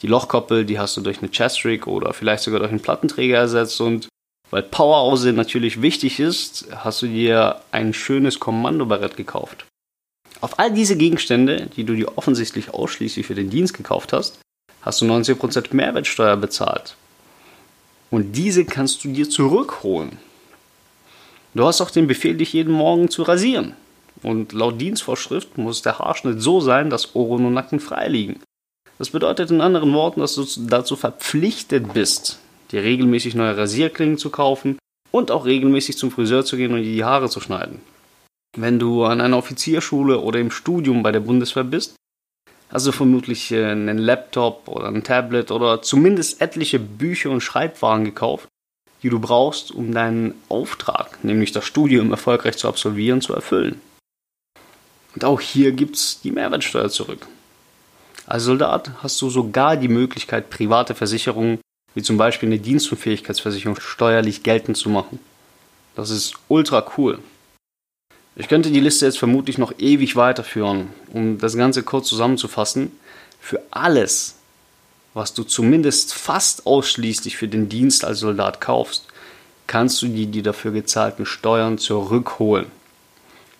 Die 0.02 0.08
Lochkoppel, 0.08 0.66
die 0.66 0.78
hast 0.78 0.94
du 0.98 1.00
durch 1.00 1.22
eine 1.22 1.30
Chestrig 1.30 1.86
oder 1.86 2.12
vielleicht 2.12 2.42
sogar 2.42 2.60
durch 2.60 2.70
einen 2.70 2.82
Plattenträger 2.82 3.38
ersetzt 3.38 3.80
und 3.80 4.08
weil 4.50 4.62
Power 4.62 4.98
Aussehen 4.98 5.36
natürlich 5.36 5.80
wichtig 5.80 6.20
ist, 6.20 6.66
hast 6.76 7.00
du 7.00 7.06
dir 7.06 7.62
ein 7.72 7.94
schönes 7.94 8.40
Kommandobarett 8.40 9.16
gekauft. 9.16 9.64
Auf 10.42 10.58
all 10.58 10.70
diese 10.70 10.98
Gegenstände, 10.98 11.70
die 11.74 11.84
du 11.84 11.94
dir 11.94 12.18
offensichtlich 12.18 12.74
ausschließlich 12.74 13.26
für 13.26 13.34
den 13.34 13.48
Dienst 13.48 13.72
gekauft 13.72 14.12
hast, 14.12 14.38
hast 14.82 15.00
du 15.00 15.06
90% 15.06 15.74
Mehrwertsteuer 15.74 16.36
bezahlt. 16.36 16.94
Und 18.10 18.32
diese 18.32 18.66
kannst 18.66 19.02
du 19.02 19.08
dir 19.08 19.30
zurückholen. 19.30 20.18
Du 21.54 21.64
hast 21.64 21.80
auch 21.80 21.90
den 21.90 22.08
Befehl, 22.08 22.36
dich 22.36 22.52
jeden 22.52 22.72
Morgen 22.72 23.08
zu 23.08 23.22
rasieren. 23.22 23.74
Und 24.22 24.52
laut 24.52 24.80
Dienstvorschrift 24.80 25.56
muss 25.56 25.82
der 25.82 25.98
Haarschnitt 25.98 26.40
so 26.40 26.60
sein, 26.60 26.90
dass 26.90 27.14
Ohren 27.14 27.46
und 27.46 27.54
Nacken 27.54 27.78
frei 27.78 28.08
liegen. 28.08 28.40
Das 28.98 29.10
bedeutet 29.10 29.50
in 29.50 29.60
anderen 29.60 29.92
Worten, 29.92 30.20
dass 30.20 30.34
du 30.34 30.44
dazu 30.66 30.96
verpflichtet 30.96 31.94
bist, 31.94 32.38
dir 32.72 32.82
regelmäßig 32.82 33.34
neue 33.34 33.56
Rasierklingen 33.56 34.18
zu 34.18 34.30
kaufen 34.30 34.78
und 35.10 35.30
auch 35.30 35.44
regelmäßig 35.44 35.96
zum 35.96 36.10
Friseur 36.10 36.44
zu 36.44 36.56
gehen 36.56 36.72
und 36.72 36.82
dir 36.82 36.92
die 36.92 37.04
Haare 37.04 37.28
zu 37.28 37.40
schneiden. 37.40 37.80
Wenn 38.56 38.78
du 38.78 39.04
an 39.04 39.20
einer 39.20 39.38
Offizierschule 39.38 40.20
oder 40.20 40.38
im 40.38 40.50
Studium 40.50 41.02
bei 41.02 41.12
der 41.12 41.20
Bundeswehr 41.20 41.64
bist, 41.64 41.96
hast 42.70 42.86
du 42.86 42.92
vermutlich 42.92 43.50
äh, 43.52 43.64
einen 43.64 43.98
Laptop 43.98 44.68
oder 44.68 44.88
ein 44.88 45.04
Tablet 45.04 45.50
oder 45.50 45.82
zumindest 45.82 46.40
etliche 46.40 46.78
Bücher 46.78 47.30
und 47.30 47.42
Schreibwaren 47.42 48.04
gekauft, 48.04 48.48
die 49.04 49.10
du 49.10 49.20
brauchst, 49.20 49.70
um 49.70 49.92
deinen 49.92 50.34
Auftrag, 50.48 51.22
nämlich 51.22 51.52
das 51.52 51.66
Studium 51.66 52.10
erfolgreich 52.10 52.56
zu 52.56 52.66
absolvieren, 52.66 53.20
zu 53.20 53.34
erfüllen. 53.34 53.80
Und 55.14 55.24
auch 55.24 55.40
hier 55.40 55.72
gibt 55.72 55.96
es 55.96 56.20
die 56.22 56.32
Mehrwertsteuer 56.32 56.88
zurück. 56.88 57.28
Als 58.26 58.44
Soldat 58.44 58.90
hast 59.02 59.20
du 59.20 59.28
sogar 59.28 59.76
die 59.76 59.88
Möglichkeit, 59.88 60.48
private 60.48 60.94
Versicherungen 60.94 61.58
wie 61.94 62.02
zum 62.02 62.16
Beispiel 62.16 62.48
eine 62.48 62.58
Dienstunfähigkeitsversicherung 62.58 63.78
steuerlich 63.78 64.42
geltend 64.42 64.76
zu 64.76 64.88
machen. 64.88 65.20
Das 65.94 66.10
ist 66.10 66.34
ultra 66.48 66.84
cool. 66.96 67.20
Ich 68.36 68.48
könnte 68.48 68.70
die 68.70 68.80
Liste 68.80 69.06
jetzt 69.06 69.18
vermutlich 69.18 69.58
noch 69.58 69.78
ewig 69.78 70.16
weiterführen, 70.16 70.88
um 71.12 71.38
das 71.38 71.56
Ganze 71.56 71.84
kurz 71.84 72.08
zusammenzufassen. 72.08 72.90
Für 73.38 73.62
alles, 73.70 74.36
was 75.14 75.32
du 75.32 75.44
zumindest 75.44 76.12
fast 76.12 76.66
ausschließlich 76.66 77.36
für 77.36 77.48
den 77.48 77.68
Dienst 77.68 78.04
als 78.04 78.18
Soldat 78.18 78.60
kaufst, 78.60 79.06
kannst 79.66 80.02
du 80.02 80.08
dir 80.08 80.26
die 80.26 80.42
dafür 80.42 80.72
gezahlten 80.72 81.24
Steuern 81.24 81.78
zurückholen. 81.78 82.66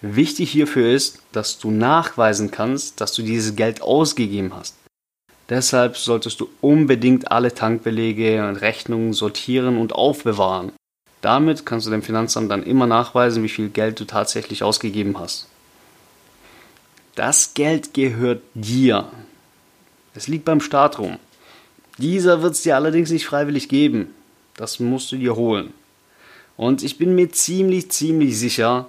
Wichtig 0.03 0.51
hierfür 0.51 0.93
ist, 0.93 1.21
dass 1.33 1.59
du 1.59 1.71
nachweisen 1.71 2.51
kannst, 2.51 3.01
dass 3.01 3.15
du 3.15 3.23
dieses 3.23 3.57
Geld 3.57 3.81
ausgegeben 3.81 4.55
hast. 4.55 4.75
Deshalb 5.49 5.97
solltest 5.97 6.41
du 6.41 6.49
unbedingt 6.61 7.31
alle 7.31 7.55
Tankbelege 7.55 8.47
und 8.47 8.57
Rechnungen 8.57 9.13
sortieren 9.13 9.79
und 9.79 9.95
aufbewahren. 9.95 10.73
Damit 11.21 11.65
kannst 11.65 11.87
du 11.87 11.91
dem 11.91 12.03
Finanzamt 12.03 12.51
dann 12.51 12.63
immer 12.63 12.87
nachweisen, 12.87 13.43
wie 13.43 13.49
viel 13.49 13.69
Geld 13.71 13.99
du 13.99 14.05
tatsächlich 14.05 14.63
ausgegeben 14.63 15.19
hast. 15.19 15.49
Das 17.15 17.55
Geld 17.55 17.95
gehört 17.95 18.43
dir. 18.55 19.09
Es 20.15 20.29
liegt 20.29 20.45
beim 20.45 20.61
Staat 20.61 20.99
rum. 20.99 21.19
Dieser 21.99 22.43
wird 22.43 22.55
es 22.55 22.63
dir 22.63 22.77
allerdings 22.77 23.11
nicht 23.11 23.27
freiwillig 23.27 23.69
geben. 23.69 24.15
Das 24.57 24.81
musst 24.81 25.13
du 25.13 25.17
dir 25.17 25.37
holen. 25.37 25.73
Und 26.57 26.83
ich 26.83 26.99
bin 26.99 27.15
mir 27.15 27.31
ziemlich, 27.31 27.91
ziemlich 27.91 28.39
sicher, 28.39 28.89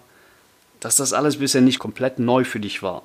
dass 0.79 0.97
das 0.97 1.13
alles 1.13 1.37
bisher 1.37 1.61
nicht 1.61 1.79
komplett 1.79 2.19
neu 2.19 2.43
für 2.43 2.59
dich 2.59 2.83
war. 2.83 3.03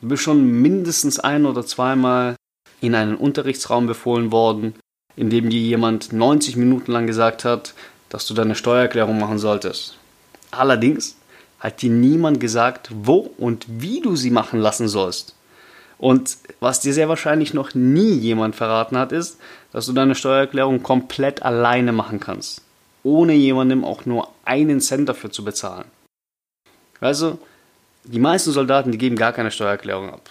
Du 0.00 0.08
bist 0.08 0.22
schon 0.22 0.44
mindestens 0.44 1.18
ein 1.18 1.46
oder 1.46 1.64
zweimal 1.64 2.36
in 2.80 2.94
einen 2.94 3.14
Unterrichtsraum 3.14 3.86
befohlen 3.86 4.32
worden, 4.32 4.74
in 5.16 5.30
dem 5.30 5.48
dir 5.48 5.60
jemand 5.60 6.12
90 6.12 6.56
Minuten 6.56 6.92
lang 6.92 7.06
gesagt 7.06 7.44
hat, 7.44 7.74
dass 8.08 8.26
du 8.26 8.34
deine 8.34 8.54
Steuererklärung 8.54 9.18
machen 9.18 9.38
solltest. 9.38 9.96
Allerdings 10.50 11.16
hat 11.60 11.80
dir 11.80 11.90
niemand 11.90 12.40
gesagt, 12.40 12.90
wo 12.92 13.32
und 13.38 13.64
wie 13.68 14.00
du 14.00 14.16
sie 14.16 14.30
machen 14.30 14.58
lassen 14.58 14.88
sollst. 14.88 15.34
Und 16.02 16.38
was 16.58 16.80
dir 16.80 16.92
sehr 16.92 17.08
wahrscheinlich 17.08 17.54
noch 17.54 17.74
nie 17.74 18.14
jemand 18.14 18.56
verraten 18.56 18.98
hat, 18.98 19.12
ist, 19.12 19.38
dass 19.70 19.86
du 19.86 19.92
deine 19.92 20.16
Steuererklärung 20.16 20.82
komplett 20.82 21.44
alleine 21.44 21.92
machen 21.92 22.18
kannst, 22.18 22.62
ohne 23.04 23.34
jemandem 23.34 23.84
auch 23.84 24.04
nur 24.04 24.28
einen 24.44 24.80
Cent 24.80 25.08
dafür 25.08 25.30
zu 25.30 25.44
bezahlen. 25.44 25.84
Also, 26.98 27.38
die 28.02 28.18
meisten 28.18 28.50
Soldaten, 28.50 28.90
die 28.90 28.98
geben 28.98 29.14
gar 29.14 29.32
keine 29.32 29.52
Steuererklärung 29.52 30.10
ab. 30.12 30.28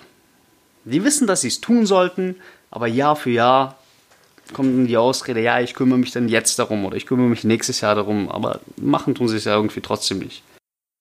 Die 0.83 1.05
wissen, 1.05 1.25
dass 1.25 1.39
sie 1.39 1.47
es 1.47 1.61
tun 1.61 1.85
sollten, 1.85 2.35
aber 2.69 2.87
Jahr 2.87 3.15
für 3.15 3.29
Jahr 3.29 3.77
kommt 4.51 4.89
die 4.89 4.97
Ausrede, 4.97 5.39
ja, 5.39 5.61
ich 5.61 5.73
kümmere 5.73 5.99
mich 5.99 6.11
dann 6.11 6.27
jetzt 6.27 6.59
darum 6.59 6.83
oder 6.83 6.97
ich 6.97 7.05
kümmere 7.05 7.29
mich 7.29 7.45
nächstes 7.45 7.79
Jahr 7.79 7.95
darum, 7.95 8.27
aber 8.27 8.59
machen 8.75 9.15
tun 9.15 9.29
sie 9.29 9.37
es 9.37 9.45
ja 9.45 9.55
irgendwie 9.55 9.79
trotzdem 9.79 10.19
nicht. 10.19 10.43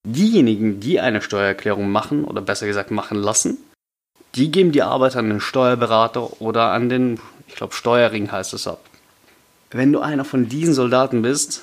Diejenigen, 0.07 0.79
die 0.79 1.01
eine 1.01 1.23
Steuererklärung 1.23 1.91
machen 1.91 2.23
oder 2.23 2.41
besser 2.41 2.69
gesagt 2.69 2.93
machen 2.93 3.19
lassen, 3.19 3.59
die 4.35 4.51
geben 4.51 4.73
die 4.73 4.83
Arbeit 4.83 5.17
an 5.17 5.29
den 5.29 5.41
Steuerberater 5.41 6.41
oder 6.41 6.73
an 6.73 6.89
den, 6.89 7.21
ich 7.49 7.57
glaube, 7.57 7.75
Steuerring 7.75 8.31
heißt 8.31 8.55
es 8.55 8.67
ab. 8.67 8.81
Wenn 9.71 9.93
du 9.93 10.01
einer 10.01 10.25
von 10.25 10.49
diesen 10.49 10.75
Soldaten 10.75 11.23
bist, 11.23 11.63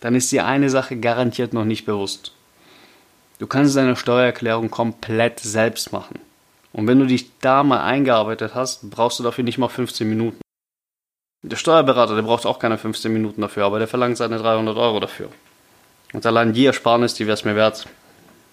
dann 0.00 0.14
ist 0.14 0.32
dir 0.32 0.46
eine 0.46 0.70
Sache 0.70 0.96
garantiert 0.96 1.52
noch 1.52 1.64
nicht 1.64 1.84
bewusst. 1.84 2.32
Du 3.38 3.46
kannst 3.46 3.76
deine 3.76 3.96
Steuererklärung 3.96 4.70
komplett 4.70 5.40
selbst 5.40 5.92
machen. 5.92 6.18
Und 6.72 6.86
wenn 6.86 6.98
du 6.98 7.06
dich 7.06 7.30
da 7.40 7.62
mal 7.62 7.82
eingearbeitet 7.82 8.54
hast, 8.54 8.90
brauchst 8.90 9.18
du 9.18 9.22
dafür 9.22 9.44
nicht 9.44 9.58
mal 9.58 9.68
15 9.68 10.08
Minuten. 10.08 10.40
Der 11.42 11.56
Steuerberater, 11.56 12.14
der 12.14 12.22
braucht 12.22 12.44
auch 12.44 12.58
keine 12.58 12.76
15 12.76 13.12
Minuten 13.12 13.40
dafür, 13.40 13.64
aber 13.64 13.78
der 13.78 13.88
verlangt 13.88 14.18
seine 14.18 14.38
300 14.38 14.76
Euro 14.76 15.00
dafür. 15.00 15.30
Und 16.12 16.26
allein 16.26 16.52
die 16.52 16.66
Ersparnis, 16.66 17.14
die 17.14 17.26
wäre 17.26 17.34
es 17.34 17.44
mir 17.44 17.56
wert, 17.56 17.86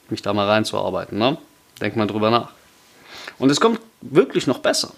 mich 0.09 0.21
da 0.21 0.33
mal 0.33 0.47
reinzuarbeiten. 0.47 1.17
Ne? 1.17 1.37
Denk 1.81 1.95
mal 1.95 2.07
drüber 2.07 2.29
nach. 2.29 2.51
Und 3.37 3.49
es 3.49 3.59
kommt 3.59 3.79
wirklich 4.01 4.47
noch 4.47 4.59
besser. 4.59 4.93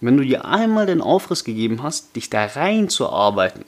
Wenn 0.00 0.16
du 0.16 0.24
dir 0.24 0.44
einmal 0.44 0.86
den 0.86 1.02
Aufriss 1.02 1.44
gegeben 1.44 1.82
hast, 1.82 2.16
dich 2.16 2.30
da 2.30 2.46
reinzuarbeiten, 2.46 3.64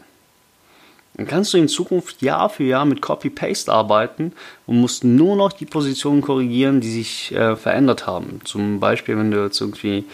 dann 1.14 1.26
kannst 1.26 1.52
du 1.52 1.58
in 1.58 1.68
Zukunft 1.68 2.22
Jahr 2.22 2.49
für 2.49 2.64
Jahr 2.64 2.87
mit 2.87 3.02
Copy-Paste 3.02 3.70
arbeiten 3.70 4.32
und 4.66 4.80
musst 4.80 5.04
nur 5.04 5.37
noch 5.37 5.52
die 5.52 5.66
Positionen 5.66 6.22
korrigieren, 6.22 6.80
die 6.80 6.90
sich 6.90 7.32
äh, 7.32 7.54
verändert 7.54 8.06
haben. 8.06 8.40
Zum 8.44 8.80
Beispiel, 8.80 9.18
wenn 9.18 9.30
du 9.30 9.44
jetzt 9.44 9.61
irgendwie 9.61 10.04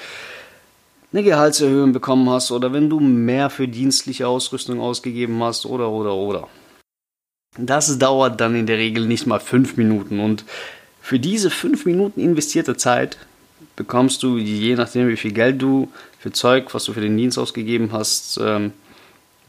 eine 1.12 1.22
Gehaltserhöhung 1.22 1.92
bekommen 1.92 2.28
hast 2.28 2.50
oder 2.50 2.72
wenn 2.72 2.90
du 2.90 2.98
mehr 2.98 3.48
für 3.48 3.68
dienstliche 3.68 4.26
Ausrüstung 4.26 4.80
ausgegeben 4.80 5.42
hast 5.42 5.66
oder 5.66 5.88
oder 5.88 6.14
oder. 6.14 6.48
Das 7.56 7.98
dauert 7.98 8.40
dann 8.40 8.54
in 8.54 8.66
der 8.66 8.78
Regel 8.78 9.06
nicht 9.06 9.26
mal 9.26 9.40
fünf 9.40 9.76
Minuten 9.76 10.20
und 10.20 10.44
für 11.00 11.18
diese 11.18 11.50
fünf 11.50 11.86
Minuten 11.86 12.20
investierte 12.20 12.76
Zeit 12.76 13.18
bekommst 13.78 14.24
du, 14.24 14.38
je 14.38 14.74
nachdem 14.74 15.08
wie 15.08 15.16
viel 15.16 15.32
Geld 15.32 15.62
du 15.62 15.88
für 16.18 16.32
Zeug, 16.32 16.74
was 16.74 16.84
du 16.84 16.92
für 16.92 17.00
den 17.00 17.16
Dienst 17.16 17.38
ausgegeben 17.38 17.90
hast, 17.92 18.38
ähm, 18.42 18.72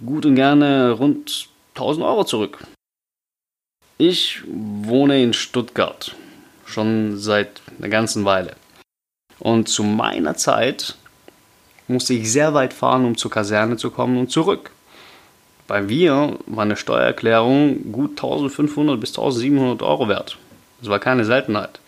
gut 0.06 0.26
und 0.26 0.36
gerne 0.36 0.92
rund 0.92 1.50
1000 1.74 2.06
Euro 2.06 2.24
zurück. 2.24 2.60
Ich 3.98 4.44
wohne 4.48 5.22
in 5.22 5.34
Stuttgart 5.34 6.16
schon 6.66 7.18
seit 7.18 7.62
einer 7.80 7.90
ganzen 7.90 8.24
Weile. 8.24 8.56
Und 9.40 9.68
zu 9.68 9.84
meiner 9.84 10.36
Zeit 10.36 10.96
musste 11.88 12.14
ich 12.14 12.32
sehr 12.32 12.54
weit 12.54 12.74
fahren, 12.74 13.06
um 13.06 13.18
zur 13.18 13.32
Kaserne 13.32 13.78
zu 13.78 13.90
kommen 13.90 14.18
und 14.18 14.30
zurück. 14.30 14.70
Bei 15.68 15.82
mir 15.82 16.38
war 16.46 16.66
eine 16.66 16.78
Steuererklärung 16.78 17.92
gut 17.92 18.12
1500 18.12 19.00
bis 19.00 19.10
1700 19.10 19.82
Euro 19.82 20.08
wert. 20.08 20.38
Das 20.82 20.90
war 20.90 21.00
keine 21.00 21.26
Seltenheit. 21.26 21.80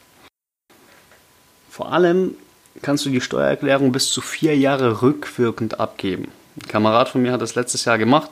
Vor 1.81 1.91
allem 1.91 2.35
kannst 2.83 3.07
du 3.07 3.09
die 3.09 3.21
Steuererklärung 3.21 3.91
bis 3.91 4.11
zu 4.11 4.21
vier 4.21 4.55
Jahre 4.55 5.01
rückwirkend 5.01 5.79
abgeben. 5.79 6.27
Ein 6.55 6.67
Kamerad 6.67 7.09
von 7.09 7.23
mir 7.23 7.31
hat 7.31 7.41
das 7.41 7.55
letztes 7.55 7.85
Jahr 7.85 7.97
gemacht. 7.97 8.29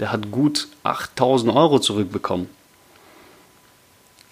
Der 0.00 0.10
hat 0.12 0.30
gut 0.30 0.68
8000 0.82 1.54
Euro 1.54 1.78
zurückbekommen. 1.78 2.48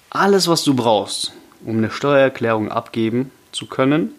Alles, 0.08 0.48
was 0.48 0.64
du 0.64 0.72
brauchst, 0.72 1.34
um 1.62 1.76
eine 1.76 1.90
Steuererklärung 1.90 2.70
abgeben 2.72 3.30
zu 3.52 3.66
können, 3.66 4.14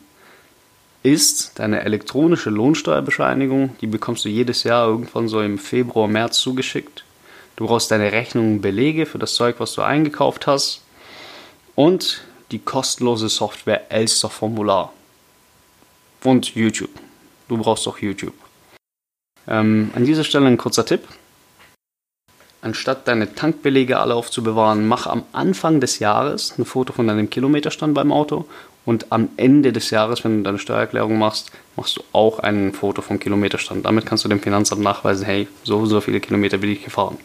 ist 1.02 1.58
deine 1.58 1.82
elektronische 1.82 2.52
Lohnsteuerbescheinigung. 2.52 3.76
Die 3.82 3.88
bekommst 3.88 4.26
du 4.26 4.30
jedes 4.30 4.64
Jahr 4.64 4.88
irgendwann 4.88 5.28
so 5.28 5.42
im 5.42 5.58
Februar, 5.58 6.08
März 6.08 6.38
zugeschickt. 6.38 7.04
Du 7.56 7.66
brauchst 7.66 7.90
deine 7.90 8.12
Rechnungen, 8.12 8.62
Belege 8.62 9.08
für 9.08 9.18
das 9.18 9.34
Zeug, 9.34 9.56
was 9.58 9.74
du 9.74 9.82
eingekauft 9.82 10.46
hast. 10.46 10.84
Und 11.74 12.22
die 12.52 12.60
kostenlose 12.60 13.30
Software 13.30 13.92
Elster 13.92 14.30
Formular. 14.30 14.94
Und 16.24 16.56
YouTube. 16.56 16.92
Du 17.48 17.58
brauchst 17.58 17.88
auch 17.88 18.00
YouTube. 18.00 18.34
Ähm, 19.48 19.92
an 19.96 20.06
dieser 20.06 20.24
Stelle 20.24 20.48
ein 20.48 20.58
kurzer 20.58 20.86
Tipp. 20.86 21.08
Anstatt 22.62 23.08
deine 23.08 23.36
Tankbelege 23.36 24.00
alle 24.00 24.16
aufzubewahren, 24.16 24.88
mach 24.88 25.06
am 25.06 25.24
Anfang 25.34 25.80
des 25.80 26.00
Jahres 26.00 26.58
ein 26.58 26.66
Foto 26.66 26.94
von 26.94 27.08
deinem 27.08 27.30
Kilometerstand 27.30 27.94
beim 27.94 28.12
Auto 28.12 28.48
und 28.86 29.12
am 29.12 29.30
Ende 29.38 29.72
des 29.72 29.92
Jahres, 29.92 30.24
wenn 30.24 30.38
du 30.38 30.44
deine 30.44 30.58
Steuererklärung 30.58 31.18
machst, 31.20 31.52
machst 31.76 31.98
du 31.98 32.04
auch 32.12 32.40
ein 32.40 32.74
Foto 32.74 33.04
vom 33.04 33.20
Kilometerstand. 33.20 33.86
Damit 33.86 34.08
kannst 34.08 34.26
du 34.26 34.30
dem 34.30 34.40
Finanzamt 34.40 34.82
nachweisen, 34.82 35.26
hey, 35.26 35.48
so 35.64 35.86
so 35.86 36.02
viele 36.02 36.20
Kilometer 36.20 36.58
bin 36.58 36.72
ich 36.72 36.84
gefahren. 36.84 37.18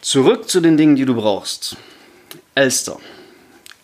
Zurück 0.00 0.48
zu 0.48 0.60
den 0.60 0.76
Dingen, 0.76 0.96
die 0.96 1.04
du 1.04 1.14
brauchst. 1.14 1.76
Elster. 2.56 2.98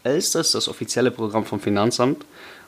Elster 0.08 0.40
ist 0.40 0.54
das 0.54 0.68
offizielle 0.68 1.10
Programm 1.10 1.44
vom 1.44 1.60
Finanzamt 1.60 2.24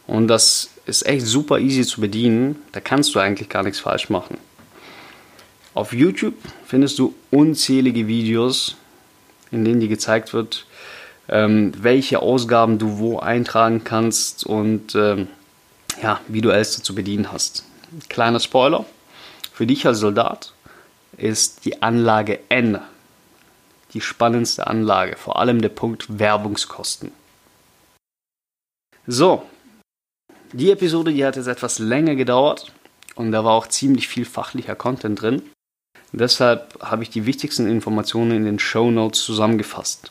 und 0.06 0.28
das 0.28 0.70
ist 0.86 1.06
echt 1.06 1.26
super 1.26 1.58
easy 1.58 1.84
zu 1.84 2.00
bedienen. 2.00 2.56
Da 2.72 2.80
kannst 2.80 3.14
du 3.14 3.18
eigentlich 3.18 3.48
gar 3.48 3.62
nichts 3.62 3.80
falsch 3.80 4.10
machen. 4.10 4.38
Auf 5.74 5.92
YouTube 5.92 6.34
findest 6.66 6.98
du 6.98 7.14
unzählige 7.30 8.06
Videos, 8.06 8.76
in 9.50 9.64
denen 9.64 9.80
dir 9.80 9.88
gezeigt 9.88 10.32
wird, 10.32 10.66
ähm, 11.28 11.72
welche 11.80 12.20
Ausgaben 12.20 12.78
du 12.78 12.98
wo 12.98 13.18
eintragen 13.18 13.84
kannst 13.84 14.44
und 14.44 14.94
ähm, 14.94 15.28
ja, 16.02 16.20
wie 16.28 16.40
du 16.40 16.50
Elster 16.50 16.82
zu 16.82 16.94
bedienen 16.94 17.32
hast. 17.32 17.64
Kleiner 18.08 18.40
Spoiler, 18.40 18.84
für 19.52 19.66
dich 19.66 19.86
als 19.86 19.98
Soldat 19.98 20.52
ist 21.16 21.64
die 21.64 21.82
Anlage 21.82 22.40
N 22.48 22.80
die 23.92 24.00
spannendste 24.00 24.66
Anlage, 24.66 25.16
vor 25.16 25.38
allem 25.38 25.60
der 25.60 25.68
Punkt 25.68 26.18
Werbungskosten. 26.18 27.12
So, 29.06 29.42
die 30.52 30.70
Episode, 30.70 31.12
die 31.12 31.24
hat 31.24 31.36
jetzt 31.36 31.46
etwas 31.46 31.78
länger 31.78 32.16
gedauert 32.16 32.72
und 33.14 33.32
da 33.32 33.44
war 33.44 33.52
auch 33.52 33.68
ziemlich 33.68 34.08
viel 34.08 34.24
fachlicher 34.24 34.74
Content 34.74 35.22
drin. 35.22 35.42
Deshalb 36.12 36.76
habe 36.82 37.02
ich 37.04 37.10
die 37.10 37.24
wichtigsten 37.24 37.68
Informationen 37.68 38.32
in 38.32 38.44
den 38.44 38.58
Show 38.58 38.90
Notes 38.90 39.22
zusammengefasst. 39.22 40.10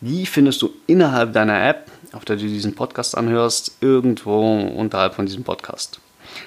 Die 0.00 0.26
findest 0.26 0.60
du 0.60 0.70
innerhalb 0.86 1.32
deiner 1.32 1.66
App, 1.66 1.90
auf 2.12 2.26
der 2.26 2.36
du 2.36 2.42
diesen 2.42 2.74
Podcast 2.74 3.16
anhörst, 3.16 3.78
irgendwo 3.80 4.60
unterhalb 4.76 5.14
von 5.14 5.24
diesem 5.24 5.44
Podcast. 5.44 5.98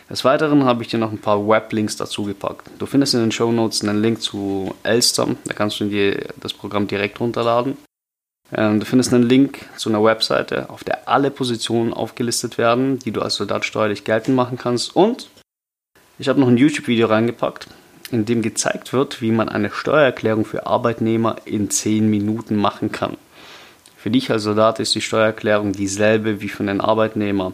Des 0.09 0.23
Weiteren 0.23 0.65
habe 0.65 0.83
ich 0.83 0.89
dir 0.89 0.99
noch 0.99 1.11
ein 1.11 1.21
paar 1.21 1.47
Weblinks 1.47 1.95
dazu 1.95 2.23
gepackt. 2.23 2.69
Du 2.77 2.85
findest 2.85 3.15
in 3.15 3.21
den 3.21 3.31
Show 3.31 3.51
Notes 3.51 3.83
einen 3.83 4.01
Link 4.01 4.21
zu 4.21 4.75
Elster, 4.83 5.27
da 5.45 5.53
kannst 5.53 5.79
du 5.79 5.85
dir 5.85 6.27
das 6.39 6.53
Programm 6.53 6.87
direkt 6.87 7.19
runterladen. 7.19 7.77
Ähm, 8.53 8.79
du 8.79 8.85
findest 8.85 9.13
einen 9.13 9.27
Link 9.27 9.65
zu 9.75 9.89
einer 9.89 10.03
Webseite, 10.03 10.69
auf 10.69 10.83
der 10.83 11.07
alle 11.09 11.31
Positionen 11.31 11.93
aufgelistet 11.93 12.57
werden, 12.57 12.99
die 12.99 13.11
du 13.11 13.21
als 13.21 13.35
Soldat 13.35 13.65
steuerlich 13.65 14.03
geltend 14.03 14.35
machen 14.35 14.57
kannst. 14.57 14.95
Und 14.95 15.29
ich 16.17 16.29
habe 16.29 16.39
noch 16.39 16.47
ein 16.47 16.57
YouTube-Video 16.57 17.07
reingepackt, 17.07 17.67
in 18.11 18.25
dem 18.25 18.41
gezeigt 18.41 18.93
wird, 18.93 19.21
wie 19.21 19.31
man 19.31 19.49
eine 19.49 19.69
Steuererklärung 19.69 20.45
für 20.45 20.65
Arbeitnehmer 20.65 21.37
in 21.45 21.69
10 21.69 22.09
Minuten 22.09 22.55
machen 22.55 22.91
kann. 22.91 23.17
Für 23.97 24.09
dich 24.09 24.31
als 24.31 24.43
Soldat 24.43 24.79
ist 24.79 24.95
die 24.95 25.01
Steuererklärung 25.01 25.73
dieselbe 25.73 26.39
wie 26.39 26.49
für 26.49 26.63
den 26.63 26.81
Arbeitnehmer. 26.81 27.53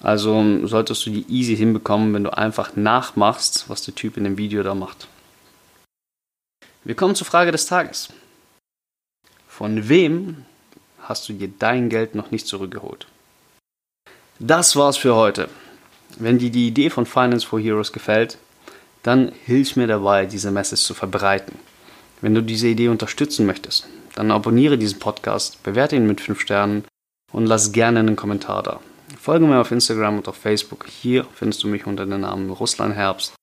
Also 0.00 0.66
solltest 0.66 1.04
du 1.04 1.10
die 1.10 1.26
easy 1.28 1.56
hinbekommen, 1.56 2.14
wenn 2.14 2.24
du 2.24 2.36
einfach 2.36 2.76
nachmachst, 2.76 3.68
was 3.68 3.82
der 3.82 3.94
Typ 3.94 4.16
in 4.16 4.24
dem 4.24 4.38
Video 4.38 4.62
da 4.62 4.74
macht. 4.74 5.08
Wir 6.84 6.94
kommen 6.94 7.16
zur 7.16 7.26
Frage 7.26 7.50
des 7.50 7.66
Tages. 7.66 8.08
Von 9.58 9.88
wem 9.88 10.44
hast 11.00 11.28
du 11.28 11.32
dir 11.32 11.48
dein 11.48 11.88
Geld 11.88 12.14
noch 12.14 12.30
nicht 12.30 12.46
zurückgeholt? 12.46 13.08
Das 14.38 14.76
war's 14.76 14.96
für 14.96 15.16
heute. 15.16 15.48
Wenn 16.16 16.38
dir 16.38 16.50
die 16.50 16.68
Idee 16.68 16.90
von 16.90 17.06
Finance 17.06 17.44
for 17.44 17.58
Heroes 17.58 17.92
gefällt, 17.92 18.38
dann 19.02 19.32
hilf 19.46 19.74
mir 19.74 19.88
dabei, 19.88 20.26
diese 20.26 20.52
Message 20.52 20.82
zu 20.82 20.94
verbreiten. 20.94 21.58
Wenn 22.20 22.36
du 22.36 22.40
diese 22.40 22.68
Idee 22.68 22.86
unterstützen 22.86 23.46
möchtest, 23.46 23.88
dann 24.14 24.30
abonniere 24.30 24.78
diesen 24.78 25.00
Podcast, 25.00 25.60
bewerte 25.64 25.96
ihn 25.96 26.06
mit 26.06 26.20
5 26.20 26.40
Sternen 26.40 26.84
und 27.32 27.46
lass 27.46 27.72
gerne 27.72 27.98
einen 27.98 28.14
Kommentar 28.14 28.62
da. 28.62 28.78
Folge 29.20 29.44
mir 29.44 29.60
auf 29.60 29.72
Instagram 29.72 30.18
und 30.18 30.28
auf 30.28 30.36
Facebook. 30.36 30.86
Hier 30.86 31.26
findest 31.34 31.64
du 31.64 31.66
mich 31.66 31.84
unter 31.84 32.06
dem 32.06 32.20
Namen 32.20 32.50
Russland 32.50 32.94
Herbst. 32.94 33.34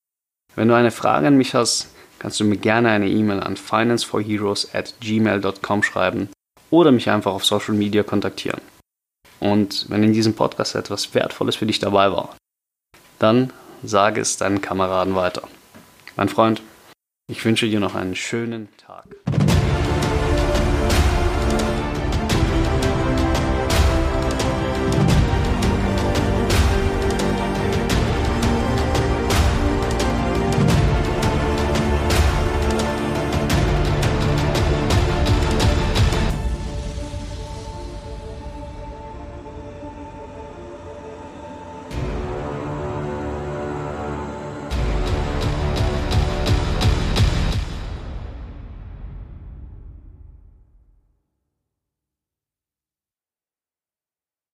Wenn 0.56 0.70
du 0.70 0.76
eine 0.76 0.92
Frage 0.92 1.28
an 1.28 1.36
mich 1.36 1.54
hast, 1.54 1.90
kannst 2.26 2.40
du 2.40 2.44
mir 2.44 2.58
gerne 2.58 2.90
eine 2.90 3.08
E-Mail 3.08 3.40
an 3.40 3.56
financeforheroes 3.56 4.74
at 4.74 4.96
gmail.com 5.00 5.84
schreiben 5.84 6.30
oder 6.72 6.92
mich 6.92 7.08
einfach 7.12 7.32
auf 7.32 7.46
Social 7.46 7.76
Media 7.76 8.02
kontaktieren. 8.02 8.62
Und 9.40 9.86
wenn 9.90 10.02
in 10.02 10.12
diesem 10.12 10.34
Podcast 10.34 10.74
etwas 10.74 11.14
Wertvolles 11.14 11.56
für 11.56 11.68
dich 11.68 11.78
dabei 11.78 12.12
war, 12.12 12.36
dann 13.20 13.54
sage 13.84 14.22
es 14.22 14.38
deinen 14.38 14.60
Kameraden 14.60 15.14
weiter. 15.14 15.48
Mein 16.16 16.30
Freund, 16.30 16.64
ich 17.28 17.46
wünsche 17.46 17.70
dir 17.70 17.80
noch 17.80 17.94
einen 17.94 18.16
schönen 18.16 18.70
Tag. 18.78 19.06